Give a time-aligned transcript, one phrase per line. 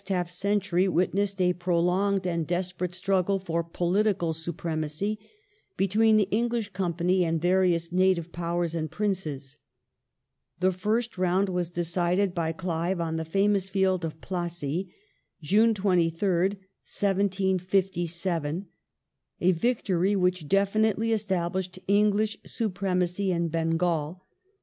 [0.05, 5.19] ^^„half century witnessed a prolonged and desperate struggle for Powers political supremacy
[5.77, 9.57] between the English Company and various ^ ^757" Native" Powers and Princes.
[10.59, 14.91] The first round was decided by (a) The Clive on the famous field of Plassey
[15.39, 18.65] (June 23rd, 1757),
[19.39, 24.23] a victory ^^^^'^^ which definitely established English supremacy in Bengal.